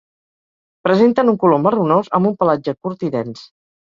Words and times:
Presenten 0.87 1.29
un 1.33 1.37
color 1.43 1.61
marronós 1.65 2.09
amb 2.19 2.31
un 2.31 2.35
pelatge 2.41 2.75
curt 2.87 3.07
i 3.09 3.13
dens 3.19 3.45